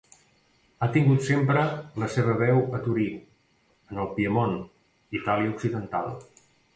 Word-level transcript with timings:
Ha 0.83 0.87
tingut 0.93 1.25
sempre 1.25 1.65
la 2.03 2.07
seva 2.13 2.33
seu 2.39 2.57
a 2.77 2.79
Torí, 2.87 3.05
en 3.91 3.99
el 4.05 4.09
Piemont, 4.15 4.57
Itàlia 5.21 5.53
occidental. 5.57 6.09